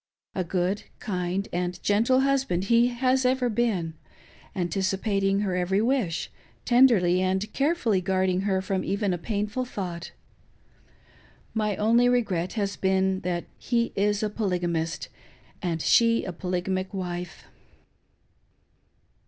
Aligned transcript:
A 0.33 0.43
good, 0.43 0.85
kind, 0.97 1.47
and 1.53 1.79
gentle 1.83 2.21
husband 2.21 2.63
he 2.73 2.87
has 2.87 3.23
ever 3.23 3.49
been, 3.49 3.93
anticipating 4.55 5.41
her 5.41 5.55
every 5.55 5.79
wish, 5.79 6.31
tenderly 6.65 7.21
and 7.21 7.53
carefully 7.53 8.01
guarding 8.01 8.41
her 8.41 8.63
from 8.63 8.83
even 8.83 9.13
a 9.13 9.19
painful 9.19 9.63
thought. 9.63 10.11
My 11.53 11.75
only 11.75 12.09
regret 12.09 12.53
has 12.53 12.77
been 12.77 13.19
that 13.19 13.45
he 13.59 13.93
is 13.95 14.23
a 14.23 14.29
polygamist, 14.31 15.07
and 15.61 15.83
she 15.83 16.23
a 16.23 16.33
polygamic 16.33 16.95
wife. 16.95 17.45